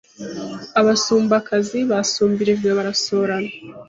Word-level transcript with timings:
Abasumbakazi 0.79 1.79
basumbirijwe 1.91 2.69
barasurana. 2.77 3.51